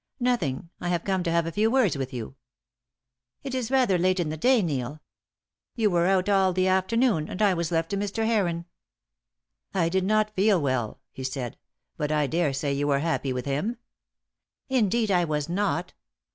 "Nothing. 0.19 0.71
I 0.79 0.89
have 0.89 1.03
come 1.03 1.21
to 1.21 1.29
have 1.31 1.45
a 1.45 1.51
few 1.51 1.69
words 1.69 1.95
with 1.95 2.11
you." 2.11 2.35
"It 3.43 3.53
is 3.53 3.69
rather 3.69 3.99
late 3.99 4.19
in 4.19 4.29
the 4.29 4.35
day, 4.35 4.63
Neil. 4.63 4.99
You 5.75 5.91
were 5.91 6.07
out 6.07 6.27
ail 6.27 6.53
the 6.53 6.67
afternoon, 6.67 7.29
and 7.29 7.39
I 7.39 7.53
was 7.53 7.71
left 7.71 7.91
to 7.91 7.97
Mr. 7.97 8.25
Heron." 8.25 8.65
"I 9.75 9.89
did 9.89 10.03
not 10.03 10.35
feel 10.35 10.59
well," 10.59 10.99
he 11.11 11.23
said. 11.23 11.55
"But 11.97 12.11
I 12.11 12.25
daresay 12.25 12.73
you 12.73 12.87
were 12.87 12.97
happy 12.97 13.31
with 13.31 13.45
him." 13.45 13.77
"Indeed 14.69 15.11
I 15.11 15.23
was 15.23 15.47
not. 15.47 15.93